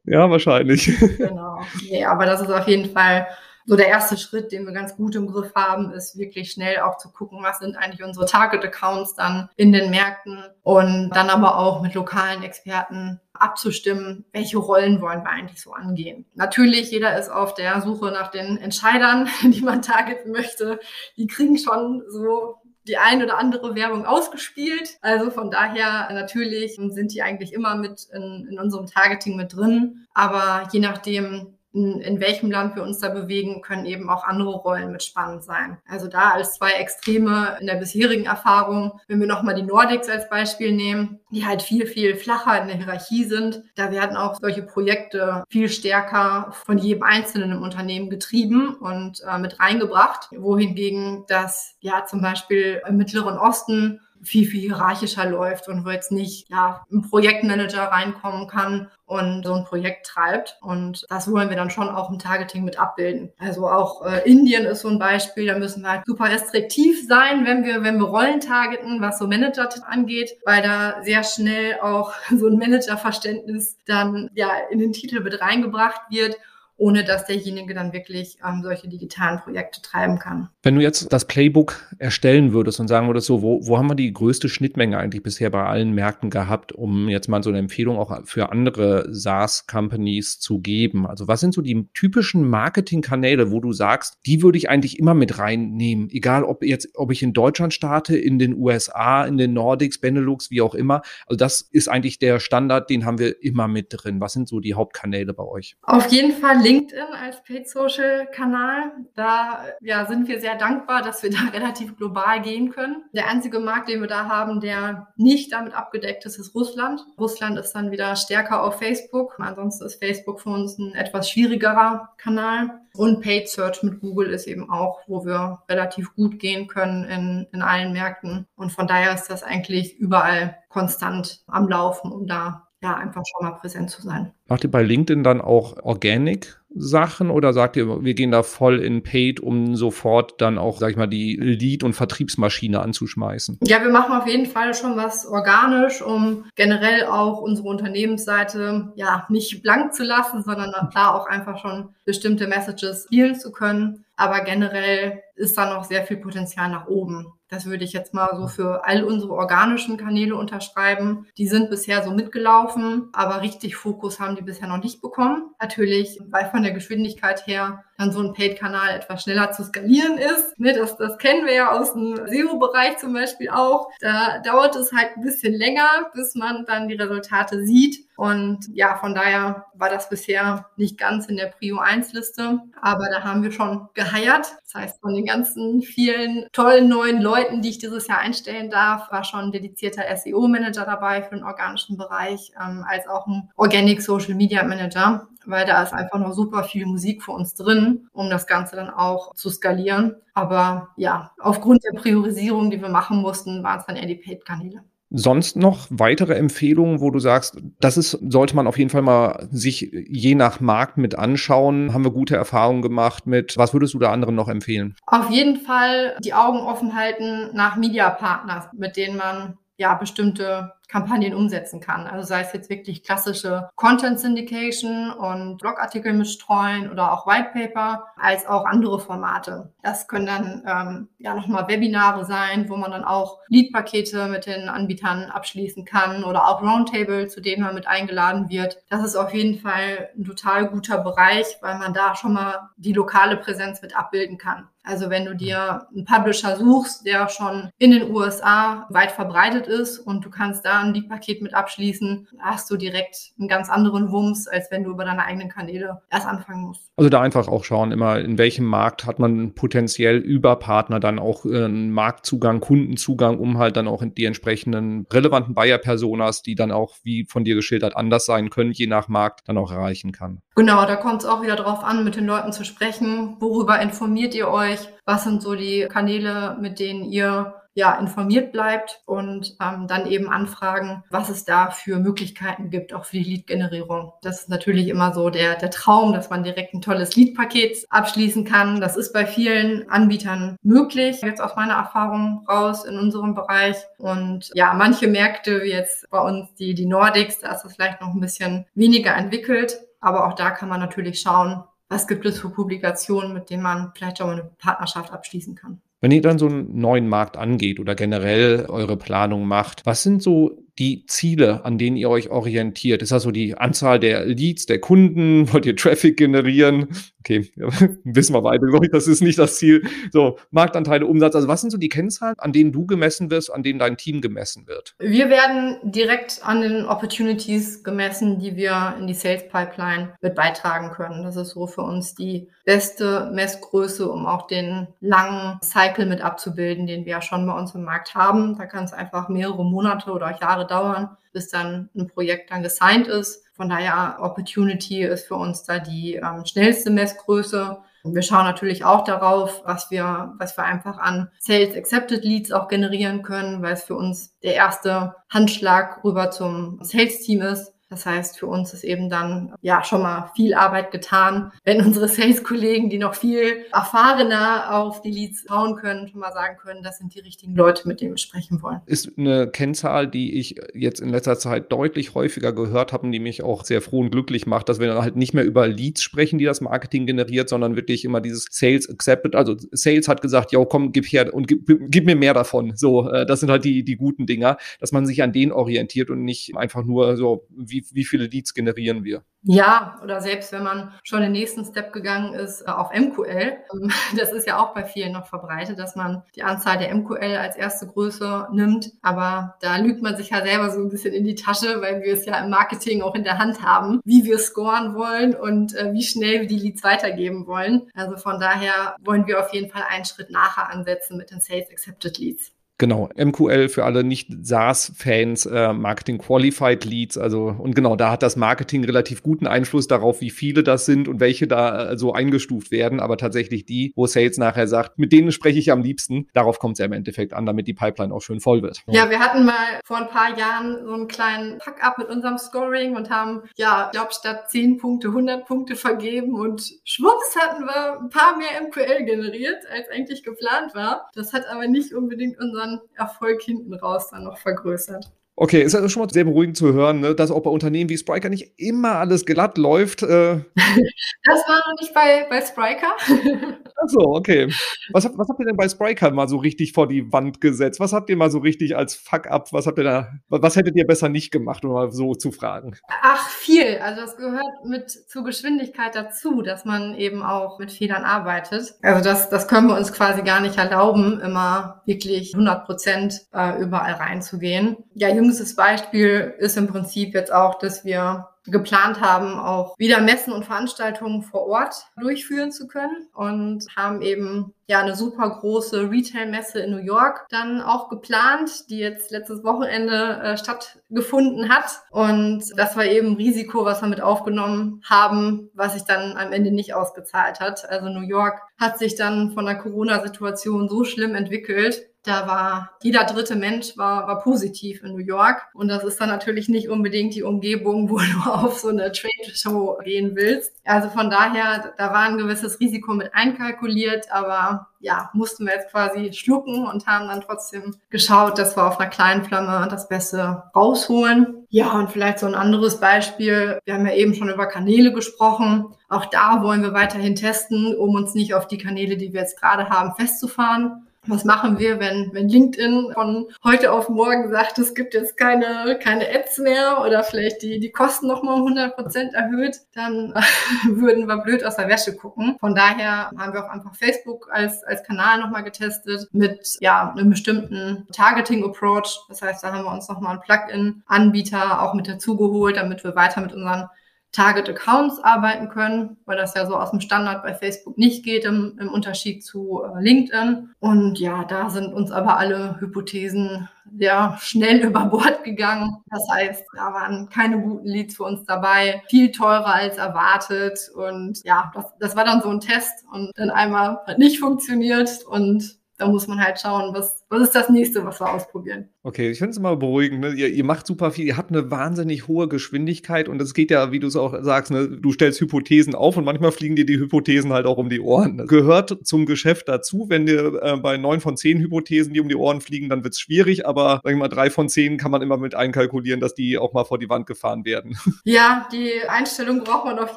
[0.04, 0.98] Ja, wahrscheinlich.
[1.18, 1.60] Genau.
[1.88, 3.26] Nee, aber das ist auf jeden Fall
[3.70, 6.98] so der erste Schritt, den wir ganz gut im Griff haben, ist wirklich schnell auch
[6.98, 11.80] zu gucken, was sind eigentlich unsere Target-Accounts dann in den Märkten und dann aber auch
[11.80, 16.26] mit lokalen Experten abzustimmen, welche Rollen wollen wir eigentlich so angehen.
[16.34, 20.80] Natürlich, jeder ist auf der Suche nach den Entscheidern, die man targeten möchte.
[21.16, 22.56] Die kriegen schon so
[22.88, 24.98] die ein oder andere Werbung ausgespielt.
[25.00, 30.08] Also von daher natürlich sind die eigentlich immer mit in, in unserem Targeting mit drin.
[30.12, 34.90] Aber je nachdem, in, welchem Land wir uns da bewegen, können eben auch andere Rollen
[34.90, 35.78] mit spannend sein.
[35.88, 40.28] Also da als zwei Extreme in der bisherigen Erfahrung, wenn wir nochmal die Nordics als
[40.28, 44.62] Beispiel nehmen, die halt viel, viel flacher in der Hierarchie sind, da werden auch solche
[44.62, 51.76] Projekte viel stärker von jedem Einzelnen im Unternehmen getrieben und äh, mit reingebracht, wohingegen das
[51.80, 56.84] ja zum Beispiel im Mittleren Osten viel, viel hierarchischer läuft und wo jetzt nicht ja,
[56.90, 60.58] ein Projektmanager reinkommen kann und so ein Projekt treibt.
[60.60, 63.32] Und das wollen wir dann schon auch im Targeting mit abbilden.
[63.38, 67.44] Also auch äh, Indien ist so ein Beispiel, da müssen wir halt super restriktiv sein,
[67.44, 72.12] wenn wir, wenn wir Rollen targeten, was so Manager angeht, weil da sehr schnell auch
[72.36, 76.36] so ein Managerverständnis dann ja in den Titel mit reingebracht wird
[76.80, 80.48] ohne dass derjenige dann wirklich ähm, solche digitalen Projekte treiben kann.
[80.62, 83.94] Wenn du jetzt das Playbook erstellen würdest und sagen würdest, so, wo, wo haben wir
[83.94, 87.98] die größte Schnittmenge eigentlich bisher bei allen Märkten gehabt, um jetzt mal so eine Empfehlung
[87.98, 91.06] auch für andere SaaS-Companies zu geben?
[91.06, 95.12] Also was sind so die typischen Marketingkanäle, wo du sagst, die würde ich eigentlich immer
[95.12, 99.52] mit reinnehmen, egal ob jetzt, ob ich in Deutschland starte, in den USA, in den
[99.52, 101.02] Nordics, Benelux, wie auch immer.
[101.26, 104.18] Also das ist eigentlich der Standard, den haben wir immer mit drin.
[104.18, 105.76] Was sind so die Hauptkanäle bei euch?
[105.82, 108.92] Auf jeden Fall LinkedIn als Paid Social Kanal.
[109.14, 113.04] Da ja, sind wir sehr dankbar, dass wir da relativ global gehen können.
[113.12, 117.04] Der einzige Markt, den wir da haben, der nicht damit abgedeckt ist, ist Russland.
[117.18, 119.38] Russland ist dann wieder stärker auf Facebook.
[119.40, 122.80] Ansonsten ist Facebook für uns ein etwas schwierigerer Kanal.
[122.94, 127.46] Und Paid Search mit Google ist eben auch, wo wir relativ gut gehen können in,
[127.52, 128.46] in allen Märkten.
[128.56, 133.46] Und von daher ist das eigentlich überall konstant am Laufen, um da ja einfach schon
[133.46, 134.32] mal präsent zu sein.
[134.48, 138.78] Macht ihr bei LinkedIn dann auch Organic Sachen oder sagt ihr, wir gehen da voll
[138.80, 143.58] in Paid, um sofort dann auch, sag ich mal, die Lead- und Vertriebsmaschine anzuschmeißen?
[143.64, 149.26] Ja, wir machen auf jeden Fall schon was organisch, um generell auch unsere Unternehmensseite ja
[149.28, 154.04] nicht blank zu lassen, sondern da auch einfach schon bestimmte Messages spielen zu können.
[154.20, 157.32] Aber generell ist da noch sehr viel Potenzial nach oben.
[157.48, 161.26] Das würde ich jetzt mal so für all unsere organischen Kanäle unterschreiben.
[161.38, 165.54] Die sind bisher so mitgelaufen, aber richtig Fokus haben die bisher noch nicht bekommen.
[165.58, 170.58] Natürlich, weil von der Geschwindigkeit her dann so ein Paid-Kanal etwas schneller zu skalieren ist.
[170.58, 173.90] Ne, das, das kennen wir ja aus dem SEO-Bereich zum Beispiel auch.
[174.00, 178.06] Da dauert es halt ein bisschen länger, bis man dann die Resultate sieht.
[178.16, 183.08] Und ja, von daher war das bisher nicht ganz in der Prio 1 Liste, aber
[183.10, 184.46] da haben wir schon geheiert.
[184.72, 189.10] Das heißt, von den ganzen vielen tollen neuen Leuten, die ich dieses Jahr einstellen darf,
[189.10, 194.00] war schon ein dedizierter SEO-Manager dabei für den organischen Bereich, ähm, als auch ein Organic
[194.00, 198.30] Social Media Manager, weil da ist einfach noch super viel Musik für uns drin, um
[198.30, 200.14] das Ganze dann auch zu skalieren.
[200.34, 204.84] Aber ja, aufgrund der Priorisierung, die wir machen mussten, waren es dann eher die Paid-Kanäle.
[205.10, 209.48] Sonst noch weitere Empfehlungen, wo du sagst, das ist, sollte man auf jeden Fall mal
[209.50, 211.92] sich je nach Markt mit anschauen.
[211.92, 213.56] Haben wir gute Erfahrungen gemacht mit.
[213.56, 214.94] Was würdest du da anderen noch empfehlen?
[215.06, 220.72] Auf jeden Fall die Augen offen halten nach Media Partners, mit denen man ja bestimmte
[220.90, 222.06] Kampagnen umsetzen kann.
[222.06, 228.06] Also sei es jetzt wirklich klassische Content Syndication und Blogartikel mitstreuen oder auch White Paper,
[228.16, 229.72] als auch andere Formate.
[229.82, 234.68] Das können dann ähm, ja nochmal Webinare sein, wo man dann auch Lead-Pakete mit den
[234.68, 238.82] Anbietern abschließen kann oder auch Roundtable, zu denen man mit eingeladen wird.
[238.88, 242.92] Das ist auf jeden Fall ein total guter Bereich, weil man da schon mal die
[242.92, 244.68] lokale Präsenz mit abbilden kann.
[244.82, 249.98] Also wenn du dir einen Publisher suchst, der schon in den USA weit verbreitet ist
[249.98, 254.48] und du kannst da ein Lead-Paket mit abschließen, hast du direkt einen ganz anderen Wumms,
[254.48, 256.90] als wenn du über deine eigenen Kanäle erst anfangen musst.
[256.96, 261.18] Also da einfach auch schauen, immer in welchem Markt hat man potenziell über Partner dann
[261.18, 266.72] auch äh, einen Marktzugang, Kundenzugang, um halt dann auch die entsprechenden relevanten Buyer-Personas, die dann
[266.72, 270.42] auch, wie von dir geschildert, anders sein können, je nach Markt, dann auch erreichen kann.
[270.54, 273.36] Genau, da kommt es auch wieder drauf an, mit den Leuten zu sprechen.
[273.40, 274.80] Worüber informiert ihr euch?
[275.06, 280.28] Was sind so die Kanäle, mit denen ihr ja, informiert bleibt und ähm, dann eben
[280.28, 284.12] anfragen, was es da für Möglichkeiten gibt, auch für die Lead-Generierung.
[284.22, 288.44] Das ist natürlich immer so der, der Traum, dass man direkt ein tolles Lead-Paket abschließen
[288.44, 288.80] kann.
[288.80, 293.76] Das ist bei vielen Anbietern möglich, jetzt aus meiner Erfahrung raus in unserem Bereich.
[293.98, 298.00] Und ja, manche Märkte, wie jetzt bei uns die, die Nordics, da ist es vielleicht
[298.00, 299.78] noch ein bisschen weniger entwickelt.
[300.00, 303.92] Aber auch da kann man natürlich schauen, was gibt es für Publikationen, mit denen man
[303.94, 305.82] vielleicht auch eine Partnerschaft abschließen kann.
[306.00, 310.22] Wenn ihr dann so einen neuen Markt angeht oder generell eure Planung macht, was sind
[310.22, 313.02] so die Ziele, an denen ihr euch orientiert?
[313.02, 315.46] Ist das so die Anzahl der Leads, der Kunden?
[315.52, 316.88] Wollt ihr Traffic generieren?
[317.20, 317.52] Okay,
[318.04, 319.82] wissen wir beide, das ist nicht das Ziel.
[320.10, 321.34] So, Marktanteile, Umsatz.
[321.34, 324.22] Also was sind so die Kennzahlen, an denen du gemessen wirst, an denen dein Team
[324.22, 324.94] gemessen wird?
[324.98, 330.90] Wir werden direkt an den Opportunities gemessen, die wir in die Sales Pipeline mit beitragen
[330.92, 331.22] können.
[331.22, 336.86] Das ist so für uns die beste Messgröße, um auch den langen Cycle mit abzubilden,
[336.86, 338.56] den wir ja schon bei uns im Markt haben.
[338.56, 343.08] Da kann es einfach mehrere Monate oder Jahre dauern, bis dann ein Projekt dann gesigned
[343.08, 343.44] ist.
[343.60, 347.76] Von daher Opportunity ist für uns da die ähm, schnellste Messgröße.
[348.04, 352.68] Wir schauen natürlich auch darauf, was wir, was wir einfach an Sales Accepted Leads auch
[352.68, 357.74] generieren können, weil es für uns der erste Handschlag rüber zum Sales Team ist.
[357.90, 362.06] Das heißt, für uns ist eben dann ja schon mal viel Arbeit getan, wenn unsere
[362.06, 366.98] Sales-Kollegen, die noch viel erfahrener auf die Leads hauen können, schon mal sagen können, das
[366.98, 368.80] sind die richtigen Leute, mit denen wir sprechen wollen.
[368.86, 373.18] Ist eine Kennzahl, die ich jetzt in letzter Zeit deutlich häufiger gehört habe und die
[373.18, 376.04] mich auch sehr froh und glücklich macht, dass wir dann halt nicht mehr über Leads
[376.04, 379.34] sprechen, die das Marketing generiert, sondern wirklich immer dieses Sales Accepted.
[379.34, 382.76] Also Sales hat gesagt, ja, komm, gib her und gib, gib mir mehr davon.
[382.76, 386.08] So, äh, das sind halt die, die guten Dinger, dass man sich an denen orientiert
[386.08, 389.24] und nicht einfach nur so, wie wie, wie viele Leads generieren wir?
[389.42, 393.90] Ja, oder selbst wenn man schon den nächsten Step gegangen ist äh, auf MQL, ähm,
[394.16, 397.56] das ist ja auch bei vielen noch verbreitet, dass man die Anzahl der MQL als
[397.56, 398.92] erste Größe nimmt.
[399.00, 402.12] Aber da lügt man sich ja selber so ein bisschen in die Tasche, weil wir
[402.12, 405.92] es ja im Marketing auch in der Hand haben, wie wir scoren wollen und äh,
[405.92, 407.88] wie schnell wir die Leads weitergeben wollen.
[407.94, 411.70] Also von daher wollen wir auf jeden Fall einen Schritt nachher ansetzen mit den Sales
[411.70, 412.52] Accepted Leads.
[412.80, 417.18] Genau, MQL für alle Nicht-SaaS-Fans, äh, Marketing Qualified Leads.
[417.18, 421.06] Also, und genau, da hat das Marketing relativ guten Einfluss darauf, wie viele das sind
[421.06, 422.98] und welche da äh, so eingestuft werden.
[422.98, 426.76] Aber tatsächlich die, wo Sales nachher sagt, mit denen spreche ich am liebsten, darauf kommt
[426.76, 428.80] es ja im Endeffekt an, damit die Pipeline auch schön voll wird.
[428.86, 432.96] Ja, wir hatten mal vor ein paar Jahren so einen kleinen Pack-up mit unserem Scoring
[432.96, 438.00] und haben, ja, ich glaube, statt 10 Punkte 100 Punkte vergeben und schwupps hatten wir
[438.00, 441.10] ein paar mehr MQL generiert, als eigentlich geplant war.
[441.14, 445.10] Das hat aber nicht unbedingt unseren Erfolg hinten raus dann noch vergrößert.
[445.42, 447.96] Okay, ist ja schon mal sehr beruhigend zu hören, ne, dass auch bei Unternehmen wie
[447.96, 450.02] Spriker nicht immer alles glatt läuft.
[450.02, 450.40] Äh.
[451.24, 452.94] Das war noch nicht bei, bei Spriker.
[453.82, 454.52] Achso, okay.
[454.92, 457.80] Was, was habt ihr denn bei Spriker mal so richtig vor die Wand gesetzt?
[457.80, 459.52] Was habt ihr mal so richtig als Fuck-up?
[459.52, 462.76] Was habt ihr da, was hättet ihr besser nicht gemacht, um mal so zu fragen?
[463.02, 463.78] Ach, viel.
[463.78, 468.74] Also das gehört mit zur Geschwindigkeit dazu, dass man eben auch mit Fehlern arbeitet.
[468.82, 473.60] Also das, das können wir uns quasi gar nicht erlauben, immer wirklich 100 Prozent äh,
[473.60, 474.76] überall reinzugehen.
[474.94, 480.32] Ja, jüngstes Beispiel ist im Prinzip jetzt auch, dass wir geplant haben, auch wieder Messen
[480.32, 486.60] und Veranstaltungen vor Ort durchführen zu können und haben eben ja eine super große Retail-Messe
[486.60, 491.82] in New York dann auch geplant, die jetzt letztes Wochenende äh, stattgefunden hat.
[491.90, 496.52] Und das war eben Risiko, was wir mit aufgenommen haben, was sich dann am Ende
[496.52, 497.68] nicht ausgezahlt hat.
[497.68, 503.04] Also New York hat sich dann von der Corona-Situation so schlimm entwickelt, da war jeder
[503.04, 505.48] dritte Mensch war, war positiv in New York.
[505.52, 509.34] Und das ist dann natürlich nicht unbedingt die Umgebung, wo du auf so eine Trade
[509.34, 510.52] Show gehen willst.
[510.64, 515.70] Also von daher, da war ein gewisses Risiko mit einkalkuliert, aber ja, mussten wir jetzt
[515.70, 520.44] quasi schlucken und haben dann trotzdem geschaut, dass wir auf einer kleinen Flamme das Beste
[520.56, 521.46] rausholen.
[521.50, 523.58] Ja, und vielleicht so ein anderes Beispiel.
[523.66, 525.66] Wir haben ja eben schon über Kanäle gesprochen.
[525.90, 529.38] Auch da wollen wir weiterhin testen, um uns nicht auf die Kanäle, die wir jetzt
[529.38, 534.74] gerade haben, festzufahren was machen wir, wenn, wenn LinkedIn von heute auf morgen sagt, es
[534.74, 539.56] gibt jetzt keine, keine Ads mehr oder vielleicht die, die Kosten nochmal 100 Prozent erhöht,
[539.74, 540.14] dann
[540.68, 542.36] würden wir blöd aus der Wäsche gucken.
[542.40, 547.10] Von daher haben wir auch einfach Facebook als, als Kanal nochmal getestet mit, ja, einem
[547.10, 549.00] bestimmten Targeting Approach.
[549.08, 553.20] Das heißt, da haben wir uns nochmal einen Plugin-Anbieter auch mit dazugeholt, damit wir weiter
[553.20, 553.68] mit unseren
[554.12, 558.24] Target Accounts arbeiten können, weil das ja so aus dem Standard bei Facebook nicht geht
[558.24, 560.50] im, im Unterschied zu äh, LinkedIn.
[560.58, 565.76] Und ja, da sind uns aber alle Hypothesen ja schnell über Bord gegangen.
[565.90, 570.58] Das heißt, da waren keine guten Leads für uns dabei, viel teurer als erwartet.
[570.74, 575.04] Und ja, das, das war dann so ein Test und dann einmal hat nicht funktioniert
[575.06, 578.68] und da muss man halt schauen, was, was ist das nächste, was wir ausprobieren.
[578.84, 580.00] Okay, ich finde es immer beruhigend.
[580.00, 580.12] Ne?
[580.12, 583.72] Ihr, ihr, macht super viel, ihr habt eine wahnsinnig hohe Geschwindigkeit und es geht ja,
[583.72, 584.68] wie du es auch sagst, ne?
[584.68, 588.18] du stellst Hypothesen auf und manchmal fliegen dir die Hypothesen halt auch um die Ohren.
[588.18, 589.86] Das gehört zum Geschäft dazu.
[589.88, 592.94] Wenn dir äh, bei neun von zehn Hypothesen die um die Ohren fliegen, dann wird
[592.94, 596.14] es schwierig, aber sag ich mal, drei von zehn kann man immer mit einkalkulieren, dass
[596.14, 597.76] die auch mal vor die Wand gefahren werden.
[598.04, 599.96] Ja, die Einstellung braucht man auf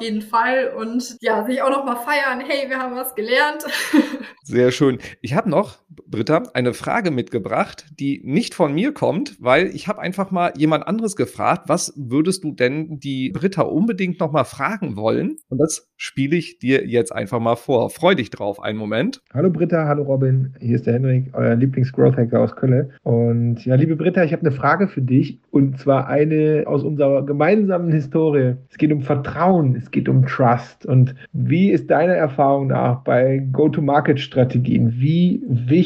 [0.00, 3.64] jeden Fall und ja, sich auch noch mal feiern, hey, wir haben was gelernt.
[4.42, 4.98] Sehr schön.
[5.20, 10.00] Ich habe noch Britta, eine Frage mitgebracht, die nicht von mir kommt, weil ich habe
[10.00, 14.96] einfach mal jemand anderes gefragt, was würdest du denn die Britta unbedingt noch mal fragen
[14.96, 15.36] wollen?
[15.48, 17.90] Und das spiele ich dir jetzt einfach mal vor.
[17.90, 19.22] Freu dich drauf, einen Moment.
[19.32, 22.92] Hallo Britta, hallo Robin, hier ist der Henrik, euer Lieblings-Growth-Hacker aus Köln.
[23.02, 27.24] Und ja, liebe Britta, ich habe eine Frage für dich und zwar eine aus unserer
[27.24, 28.54] gemeinsamen Historie.
[28.70, 30.86] Es geht um Vertrauen, es geht um Trust.
[30.86, 34.94] Und wie ist deine Erfahrung nach bei Go-to-Market-Strategien?
[34.96, 35.83] Wie wichtig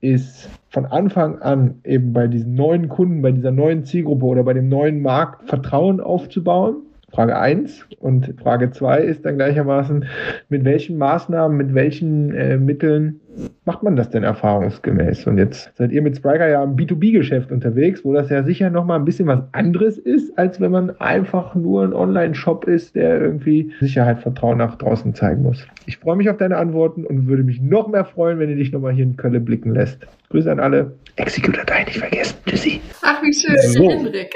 [0.00, 4.54] ist von Anfang an eben bei diesen neuen Kunden, bei dieser neuen Zielgruppe oder bei
[4.54, 6.76] dem neuen Markt Vertrauen aufzubauen?
[7.10, 10.04] Frage 1 und Frage 2 ist dann gleichermaßen,
[10.50, 13.20] mit welchen Maßnahmen, mit welchen äh, Mitteln
[13.64, 15.26] macht man das denn erfahrungsgemäß?
[15.26, 18.98] Und jetzt seid ihr mit Spriker ja im B2B-Geschäft unterwegs, wo das ja sicher nochmal
[18.98, 23.72] ein bisschen was anderes ist, als wenn man einfach nur ein Online-Shop ist, der irgendwie
[23.80, 25.66] Sicherheit, Vertrauen nach draußen zeigen muss.
[25.86, 28.72] Ich freue mich auf deine Antworten und würde mich noch mehr freuen, wenn ihr dich
[28.72, 30.06] nochmal hier in Köln blicken lässt.
[30.30, 30.92] Grüße an alle.
[31.16, 32.36] Executor-Datei nicht vergessen.
[32.46, 32.80] Tschüssi.
[33.02, 33.90] Ach, wie schön, so.
[33.90, 34.32] Hendrik.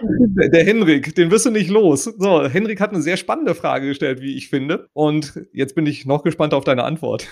[0.52, 2.04] Der Henrik, den wirst du nicht los.
[2.04, 4.88] So, Henrik hat eine sehr spannende Frage gestellt, wie ich finde.
[4.92, 7.26] Und jetzt bin ich noch gespannt auf deine Antwort.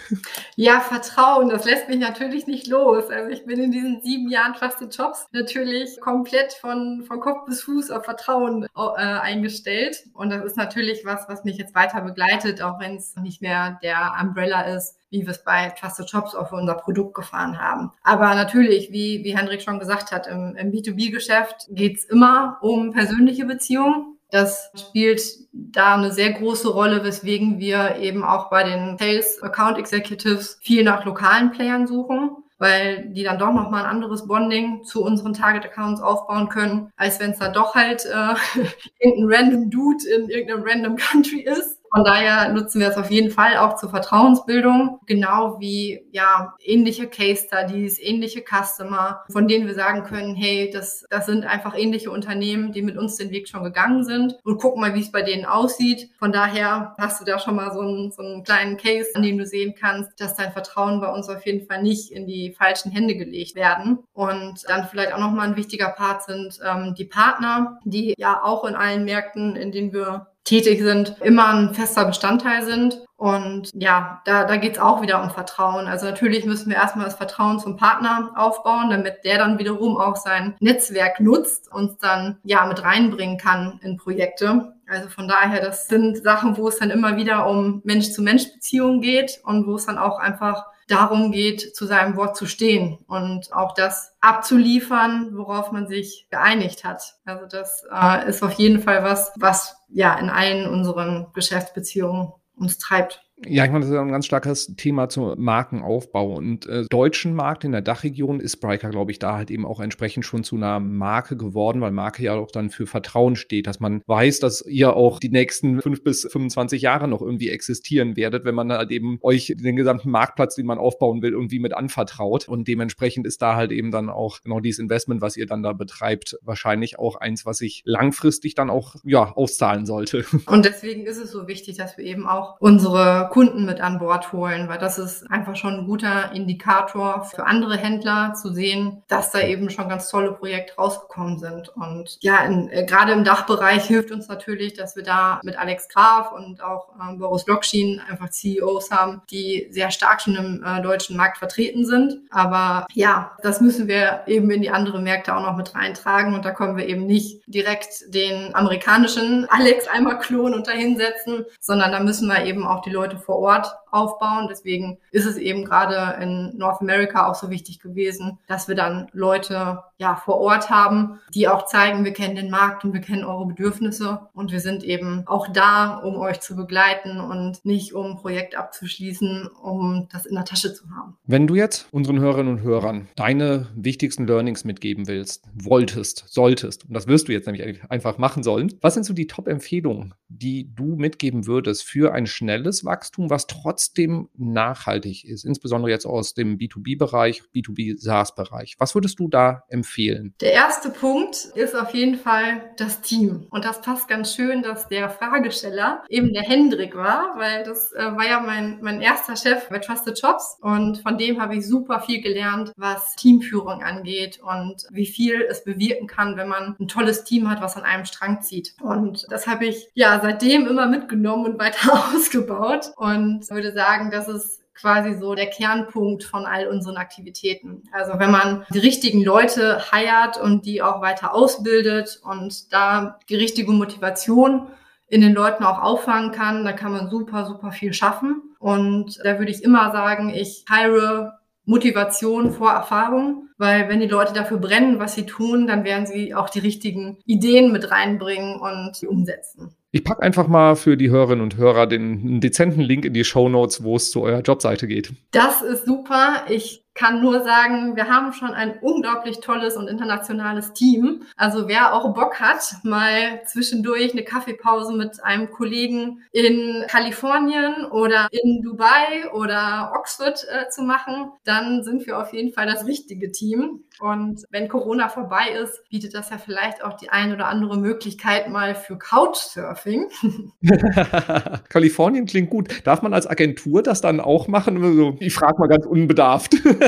[0.56, 3.10] Ja, Vertrauen, das lässt mich natürlich nicht los.
[3.10, 7.62] Also ich bin in diesen sieben Jahren Trusted Jobs natürlich komplett von, von Kopf bis
[7.62, 10.04] Fuß auf Vertrauen äh, eingestellt.
[10.14, 13.78] Und das ist natürlich was, was mich jetzt weiter begleitet, auch wenn es nicht mehr
[13.82, 17.92] der Umbrella ist, wie wir es bei Trusted Shops auch für unser Produkt gefahren haben.
[18.02, 23.44] Aber natürlich, wie, wie Hendrik schon gesagt hat, im, im B2B-Geschäft geht's immer um persönliche
[23.44, 24.16] Beziehungen.
[24.30, 29.78] Das spielt da eine sehr große Rolle, weswegen wir eben auch bei den Sales Account
[29.78, 35.02] Executives viel nach lokalen Playern suchen weil die dann doch nochmal ein anderes Bonding zu
[35.02, 38.34] unseren Target-Accounts aufbauen können, als wenn es da doch halt äh,
[38.98, 41.77] irgendein random Dude in irgendeinem random Country ist.
[41.94, 47.08] Von daher nutzen wir es auf jeden Fall auch zur Vertrauensbildung, genau wie ja ähnliche
[47.08, 52.10] Case Studies, ähnliche Customer, von denen wir sagen können, hey, das, das sind einfach ähnliche
[52.10, 55.22] Unternehmen, die mit uns den Weg schon gegangen sind und gucken mal, wie es bei
[55.22, 56.10] denen aussieht.
[56.18, 59.38] Von daher hast du da schon mal so einen, so einen kleinen Case, an dem
[59.38, 62.92] du sehen kannst, dass dein Vertrauen bei uns auf jeden Fall nicht in die falschen
[62.92, 63.98] Hände gelegt werden.
[64.12, 68.64] Und dann vielleicht auch nochmal ein wichtiger Part sind ähm, die Partner, die ja auch
[68.64, 73.04] in allen Märkten, in denen wir tätig sind, immer ein fester Bestandteil sind.
[73.16, 75.86] Und ja, da, da geht es auch wieder um Vertrauen.
[75.86, 80.16] Also natürlich müssen wir erstmal das Vertrauen zum Partner aufbauen, damit der dann wiederum auch
[80.16, 84.72] sein Netzwerk nutzt und dann ja mit reinbringen kann in Projekte.
[84.86, 89.66] Also von daher, das sind Sachen, wo es dann immer wieder um Mensch-zu-Mensch-Beziehungen geht und
[89.66, 94.16] wo es dann auch einfach darum geht, zu seinem Wort zu stehen und auch das
[94.20, 97.16] abzuliefern, worauf man sich geeinigt hat.
[97.26, 102.78] Also das äh, ist auf jeden Fall was, was ja in allen unseren Geschäftsbeziehungen uns
[102.78, 103.22] treibt.
[103.46, 106.34] Ja, ich meine, das ist ein ganz starkes Thema zum Markenaufbau.
[106.34, 109.78] Und äh, deutschen Markt in der Dachregion ist Spriker, glaube ich, da halt eben auch
[109.78, 113.78] entsprechend schon zu einer Marke geworden, weil Marke ja auch dann für Vertrauen steht, dass
[113.78, 118.44] man weiß, dass ihr auch die nächsten fünf bis 25 Jahre noch irgendwie existieren werdet,
[118.44, 122.48] wenn man halt eben euch den gesamten Marktplatz, den man aufbauen will, irgendwie mit anvertraut.
[122.48, 125.72] Und dementsprechend ist da halt eben dann auch genau dieses Investment, was ihr dann da
[125.74, 130.24] betreibt, wahrscheinlich auch eins, was sich langfristig dann auch, ja, auszahlen sollte.
[130.46, 134.32] Und deswegen ist es so wichtig, dass wir eben auch unsere Kunden mit an Bord
[134.32, 139.30] holen, weil das ist einfach schon ein guter Indikator für andere Händler zu sehen, dass
[139.30, 141.68] da eben schon ganz tolle Projekte rausgekommen sind.
[141.70, 145.88] Und ja, in, äh, gerade im Dachbereich hilft uns natürlich, dass wir da mit Alex
[145.88, 150.82] Graf und auch ähm, Boris Lokschin einfach CEOs haben, die sehr stark schon im äh,
[150.82, 152.18] deutschen Markt vertreten sind.
[152.30, 156.34] Aber ja, das müssen wir eben in die anderen Märkte auch noch mit reintragen.
[156.34, 161.92] Und da kommen wir eben nicht direkt den amerikanischen Alex einmal klonen und dahinsetzen, sondern
[161.92, 164.46] da müssen wir eben auch die Leute vor Ort aufbauen.
[164.48, 169.08] Deswegen ist es eben gerade in North America auch so wichtig gewesen, dass wir dann
[169.12, 173.24] Leute ja vor Ort haben, die auch zeigen, wir kennen den Markt und wir kennen
[173.24, 178.12] eure Bedürfnisse und wir sind eben auch da, um euch zu begleiten und nicht um
[178.12, 181.16] ein Projekt abzuschließen, um das in der Tasche zu haben.
[181.26, 186.94] Wenn du jetzt unseren Hörerinnen und Hörern deine wichtigsten Learnings mitgeben willst, wolltest, solltest, und
[186.94, 190.96] das wirst du jetzt nämlich einfach machen sollen, was sind so die Top-Empfehlungen, die du
[190.96, 197.42] mitgeben würdest für ein schnelles Wachstum, was trotzdem nachhaltig ist, insbesondere jetzt aus dem B2B-Bereich,
[197.54, 198.76] B2B-SaaS-Bereich?
[198.78, 200.34] Was würdest du da empfehlen?
[200.40, 203.46] Der erste Punkt ist auf jeden Fall das Team.
[203.50, 207.98] Und das passt ganz schön, dass der Fragesteller eben der Hendrik war, weil das äh,
[207.98, 210.58] war ja mein, mein erster Chef bei Trusted Jobs.
[210.60, 215.64] Und von dem habe ich super viel gelernt, was Teamführung angeht und wie viel es
[215.64, 218.74] bewirken kann, wenn man ein tolles Team hat, was an einem Strang zieht.
[218.80, 224.28] Und das habe ich ja seitdem immer mitgenommen und weiter ausgebaut und würde sagen, dass
[224.28, 227.82] es quasi so der Kernpunkt von all unseren Aktivitäten.
[227.92, 233.36] Also wenn man die richtigen Leute heiert und die auch weiter ausbildet und da die
[233.36, 234.68] richtige Motivation
[235.08, 238.54] in den Leuten auch auffangen kann, dann kann man super, super viel schaffen.
[238.58, 244.32] Und da würde ich immer sagen, ich hire Motivation vor Erfahrung, weil wenn die Leute
[244.32, 248.96] dafür brennen, was sie tun, dann werden sie auch die richtigen Ideen mit reinbringen und
[248.96, 249.74] sie umsetzen.
[249.90, 253.48] Ich packe einfach mal für die Hörerinnen und Hörer den dezenten Link in die Show
[253.48, 255.12] Notes, wo es zu eurer Jobseite geht.
[255.30, 256.44] Das ist super.
[256.50, 261.22] Ich kann nur sagen, wir haben schon ein unglaublich tolles und internationales Team.
[261.36, 268.26] Also wer auch Bock hat, mal zwischendurch eine Kaffeepause mit einem Kollegen in Kalifornien oder
[268.32, 273.30] in Dubai oder Oxford äh, zu machen, dann sind wir auf jeden Fall das richtige
[273.30, 273.84] Team.
[274.00, 278.48] Und wenn Corona vorbei ist, bietet das ja vielleicht auch die ein oder andere Möglichkeit
[278.48, 280.08] mal für Couchsurfing.
[281.68, 282.84] Kalifornien klingt gut.
[282.84, 285.16] Darf man als Agentur das dann auch machen?
[285.20, 286.56] Ich frage mal ganz unbedarft.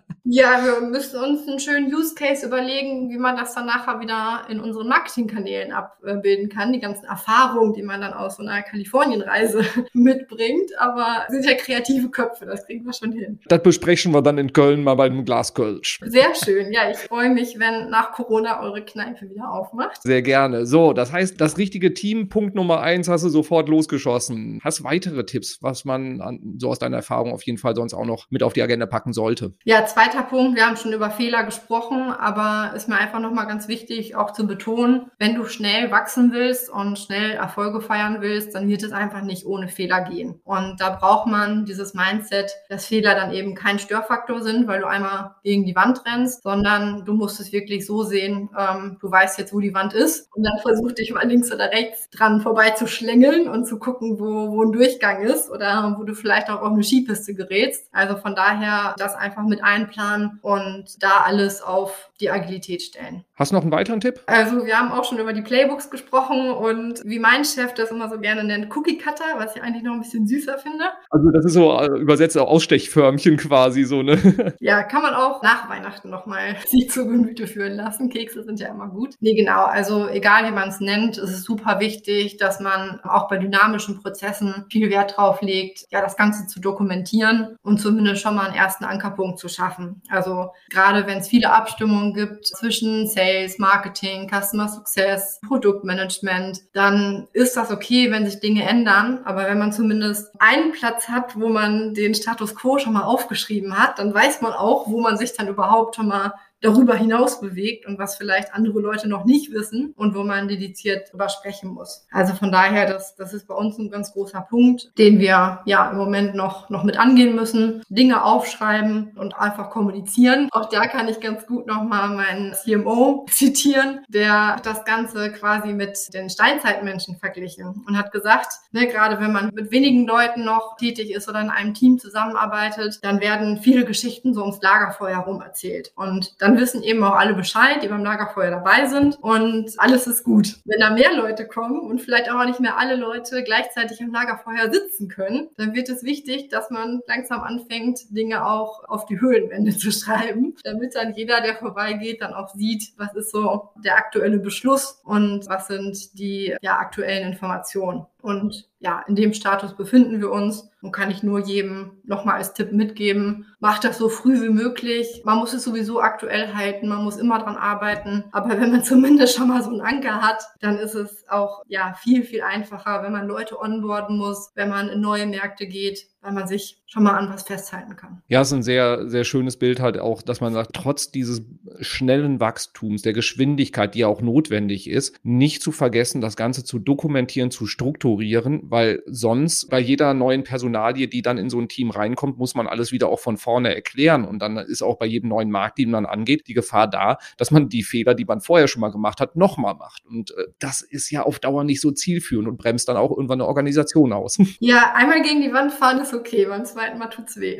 [0.33, 4.45] Ja, wir müssen uns einen schönen Use Case überlegen, wie man das dann nachher wieder
[4.49, 6.71] in unseren Marketingkanälen abbilden kann.
[6.71, 10.71] Die ganzen Erfahrungen, die man dann aus so einer Kalifornienreise mitbringt.
[10.79, 13.41] Aber sind ja kreative Köpfe, das kriegen wir schon hin.
[13.49, 15.99] Das besprechen wir dann in Köln mal beim Glas Kölsch.
[16.05, 16.71] Sehr schön.
[16.71, 20.01] Ja, ich freue mich, wenn nach Corona eure Kneipe wieder aufmacht.
[20.01, 20.65] Sehr gerne.
[20.65, 24.61] So, das heißt, das richtige Team, Punkt Nummer eins, hast du sofort losgeschossen.
[24.63, 28.05] Hast weitere Tipps, was man an, so aus deiner Erfahrung auf jeden Fall sonst auch
[28.05, 29.55] noch mit auf die Agenda packen sollte?
[29.65, 33.47] Ja, zweiter zweiter Punkt, wir haben schon über Fehler gesprochen, aber ist mir einfach nochmal
[33.47, 38.55] ganz wichtig, auch zu betonen, wenn du schnell wachsen willst und schnell Erfolge feiern willst,
[38.55, 40.39] dann wird es einfach nicht ohne Fehler gehen.
[40.43, 44.87] Und da braucht man dieses Mindset, dass Fehler dann eben kein Störfaktor sind, weil du
[44.87, 49.39] einmal gegen die Wand rennst, sondern du musst es wirklich so sehen, ähm, du weißt
[49.39, 52.71] jetzt, wo die Wand ist und dann versuch dich mal links oder rechts dran vorbei
[52.71, 56.61] zu schlängeln und zu gucken, wo, wo ein Durchgang ist oder wo du vielleicht auch
[56.61, 57.87] auf eine Skipiste gerätst.
[57.91, 60.10] Also von daher das einfach mit einplanen
[60.41, 63.25] und da alles auf die Agilität stellen.
[63.35, 64.21] Hast du noch einen weiteren Tipp?
[64.27, 68.09] Also wir haben auch schon über die Playbooks gesprochen und wie mein Chef das immer
[68.09, 70.85] so gerne nennt, Cookie Cutter, was ich eigentlich noch ein bisschen süßer finde.
[71.09, 74.19] Also das ist so äh, übersetzt Ausstechförmchen quasi so, ne?
[74.59, 78.09] Ja, kann man auch nach Weihnachten nochmal sich zu Gemüte führen lassen.
[78.09, 79.15] Kekse sind ja immer gut.
[79.19, 79.65] Nee, genau.
[79.65, 83.99] Also egal wie man es nennt, ist es super wichtig, dass man auch bei dynamischen
[84.01, 88.55] Prozessen viel Wert drauf legt, ja, das Ganze zu dokumentieren und zumindest schon mal einen
[88.55, 89.90] ersten Ankerpunkt zu schaffen.
[90.09, 97.57] Also gerade wenn es viele Abstimmungen gibt zwischen Sales, Marketing, Customer Success, Produktmanagement, dann ist
[97.57, 99.21] das okay, wenn sich Dinge ändern.
[99.25, 103.77] Aber wenn man zumindest einen Platz hat, wo man den Status quo schon mal aufgeschrieben
[103.77, 107.85] hat, dann weiß man auch, wo man sich dann überhaupt schon mal darüber hinaus bewegt
[107.85, 112.05] und was vielleicht andere Leute noch nicht wissen und wo man dediziert drüber sprechen muss.
[112.11, 115.91] Also von daher, das, das ist bei uns ein ganz großer Punkt, den wir ja
[115.91, 117.81] im Moment noch, noch mit angehen müssen.
[117.89, 120.49] Dinge aufschreiben und einfach kommunizieren.
[120.51, 125.97] Auch da kann ich ganz gut nochmal meinen CMO zitieren, der das Ganze quasi mit
[126.13, 131.11] den Steinzeitmenschen verglichen und hat gesagt, ne, gerade wenn man mit wenigen Leuten noch tätig
[131.11, 135.91] ist oder in einem Team zusammenarbeitet, dann werden viele Geschichten so ums Lagerfeuer rum erzählt.
[135.95, 140.07] Und dann dann wissen eben auch alle Bescheid, die beim Lagerfeuer dabei sind und alles
[140.07, 140.57] ist gut.
[140.65, 144.71] Wenn da mehr Leute kommen und vielleicht auch nicht mehr alle Leute gleichzeitig am Lagerfeuer
[144.71, 149.71] sitzen können, dann wird es wichtig, dass man langsam anfängt, Dinge auch auf die Höhlenwände
[149.77, 154.39] zu schreiben, damit dann jeder, der vorbeigeht, dann auch sieht, was ist so der aktuelle
[154.39, 158.05] Beschluss und was sind die ja, aktuellen Informationen.
[158.21, 162.53] Und ja, in dem Status befinden wir uns und kann ich nur jedem nochmal als
[162.53, 165.21] Tipp mitgeben, macht das so früh wie möglich.
[165.25, 168.25] Man muss es sowieso aktuell halten, man muss immer dran arbeiten.
[168.31, 171.93] Aber wenn man zumindest schon mal so einen Anker hat, dann ist es auch ja
[171.93, 176.33] viel, viel einfacher, wenn man Leute onboarden muss, wenn man in neue Märkte geht, weil
[176.33, 178.21] man sich schon mal an was festhalten kann.
[178.27, 181.41] Ja, es ist ein sehr, sehr schönes Bild halt auch, dass man sagt, trotz dieses
[181.79, 186.77] schnellen Wachstums, der Geschwindigkeit, die ja auch notwendig ist, nicht zu vergessen, das Ganze zu
[186.77, 191.89] dokumentieren, zu strukturieren, weil sonst bei jeder neuen Personalie, die dann in so ein Team
[191.89, 194.25] reinkommt, muss man alles wieder auch von vorne erklären.
[194.25, 197.49] Und dann ist auch bei jedem neuen Markt, den man angeht, die Gefahr da, dass
[197.49, 200.05] man die Fehler, die man vorher schon mal gemacht hat, nochmal macht.
[200.05, 203.41] Und äh, das ist ja auf Dauer nicht so zielführend und bremst dann auch irgendwann
[203.41, 204.37] eine Organisation aus.
[204.59, 207.59] Ja, einmal gegen die Wand fahren ist ist okay, beim zweiten Mal tut's weh.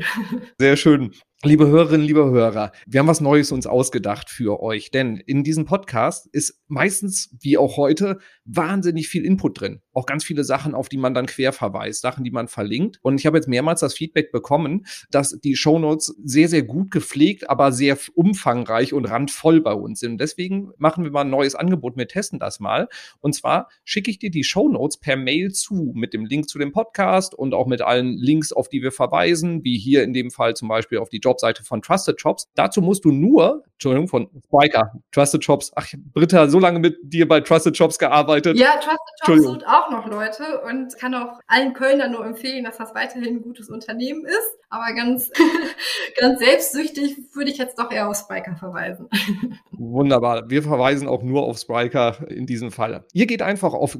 [0.59, 1.13] Sehr schön.
[1.43, 5.65] Liebe Hörerinnen, liebe Hörer, wir haben was Neues uns ausgedacht für euch, denn in diesem
[5.65, 9.81] Podcast ist meistens, wie auch heute, wahnsinnig viel Input drin.
[9.91, 12.99] Auch ganz viele Sachen, auf die man dann quer verweist, Sachen, die man verlinkt.
[13.01, 17.49] Und ich habe jetzt mehrmals das Feedback bekommen, dass die Shownotes sehr, sehr gut gepflegt,
[17.49, 20.21] aber sehr umfangreich und randvoll bei uns sind.
[20.21, 21.97] Deswegen machen wir mal ein neues Angebot.
[21.97, 22.87] Wir testen das mal.
[23.19, 26.71] Und zwar schicke ich dir die Shownotes per Mail zu mit dem Link zu dem
[26.71, 30.55] Podcast und auch mit allen Links, auf die wir verweisen, wie hier in dem Fall
[30.55, 32.47] zum Beispiel auf die Job Jobseite von Trusted Jobs.
[32.55, 35.71] Dazu musst du nur, Entschuldigung, von Spiker, Trusted Jobs.
[35.75, 38.57] Ach, Britta, so lange mit dir bei Trusted Jobs gearbeitet.
[38.57, 42.77] Ja, Trusted Jobs sucht auch noch Leute und kann auch allen Kölnern nur empfehlen, dass
[42.77, 44.57] das weiterhin ein gutes Unternehmen ist.
[44.69, 45.31] Aber ganz,
[46.19, 49.09] ganz selbstsüchtig würde ich jetzt doch eher auf Spiker verweisen.
[49.71, 50.49] Wunderbar.
[50.49, 53.03] Wir verweisen auch nur auf Spiker in diesem Fall.
[53.13, 53.97] Ihr geht einfach auf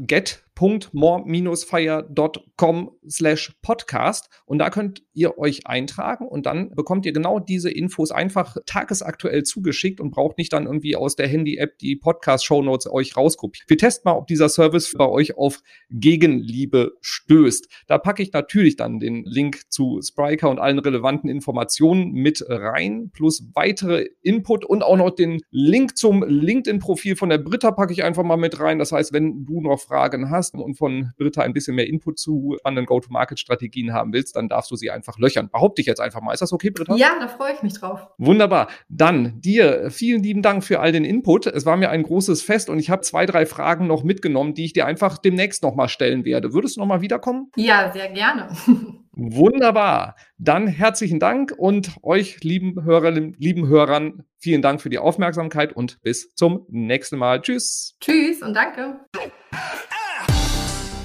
[0.62, 7.72] get.more-fire.com slash podcast und da könnt ihr euch eintragen und dann bekommt ihr genau diese
[7.72, 13.18] Infos einfach tagesaktuell zugeschickt und braucht nicht dann irgendwie aus der Handy-App die Podcast-Shownotes euch
[13.18, 13.66] rauskopieren.
[13.68, 17.68] Wir testen mal, ob dieser Service bei euch auf Gegenliebe stößt.
[17.88, 23.10] Da packe ich natürlich dann den Link zu Spriker und allen relevanten Informationen mit rein,
[23.14, 28.04] plus weitere Input und auch noch den Link zum LinkedIn-Profil von der Britta packe ich
[28.04, 28.80] einfach mal mit rein.
[28.80, 32.58] Das heißt, wenn du noch Fragen hast und von Britta ein bisschen mehr Input zu
[32.64, 35.50] anderen Go-to-Market-Strategien haben willst, dann darfst du sie einfach löchern.
[35.50, 36.34] Behaupte ich jetzt einfach mal.
[36.34, 36.96] Ist das okay, Britta?
[36.96, 38.08] Ja, da freue ich mich drauf.
[38.18, 38.68] Wunderbar.
[38.90, 41.48] Dann dir vielen lieben Dank für all den Input.
[41.48, 44.66] Es war mir ein großes Fest und ich habe zwei, drei Fragen noch mitgenommen, die
[44.66, 46.54] ich dir einfach demnächst nochmal stellen werde.
[46.54, 47.52] Würdest du nochmal wiederkommen?
[47.56, 48.50] Ja, sehr gerne.
[49.14, 50.16] Wunderbar.
[50.38, 56.02] Dann herzlichen Dank und euch, lieben Hörerinnen, lieben Hörern, vielen Dank für die Aufmerksamkeit und
[56.02, 57.42] bis zum nächsten Mal.
[57.42, 57.96] Tschüss.
[58.00, 59.00] Tschüss und danke.